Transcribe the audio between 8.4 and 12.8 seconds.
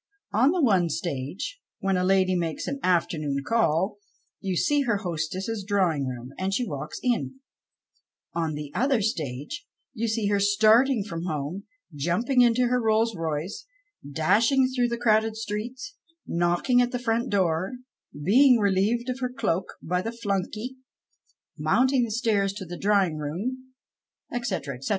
the other stage you see her starting from home, jumjiing into